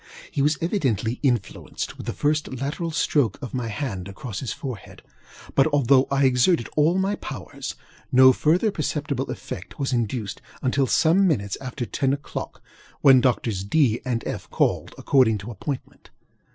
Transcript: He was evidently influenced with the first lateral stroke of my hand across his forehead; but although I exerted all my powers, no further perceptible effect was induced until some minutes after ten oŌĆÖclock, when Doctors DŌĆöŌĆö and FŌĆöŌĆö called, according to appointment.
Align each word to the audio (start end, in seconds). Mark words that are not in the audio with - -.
He 0.31 0.41
was 0.41 0.57
evidently 0.61 1.19
influenced 1.21 1.95
with 1.95 2.07
the 2.07 2.13
first 2.13 2.59
lateral 2.59 2.89
stroke 2.89 3.37
of 3.39 3.53
my 3.53 3.67
hand 3.67 4.07
across 4.07 4.39
his 4.39 4.51
forehead; 4.51 5.03
but 5.53 5.67
although 5.67 6.07
I 6.09 6.25
exerted 6.25 6.69
all 6.75 6.97
my 6.97 7.13
powers, 7.17 7.75
no 8.11 8.33
further 8.33 8.71
perceptible 8.71 9.29
effect 9.29 9.77
was 9.77 9.93
induced 9.93 10.41
until 10.63 10.87
some 10.87 11.27
minutes 11.27 11.55
after 11.61 11.85
ten 11.85 12.15
oŌĆÖclock, 12.15 12.55
when 13.01 13.21
Doctors 13.21 13.63
DŌĆöŌĆö 13.63 14.01
and 14.03 14.21
FŌĆöŌĆö 14.21 14.49
called, 14.49 14.95
according 14.97 15.37
to 15.37 15.51
appointment. 15.51 16.09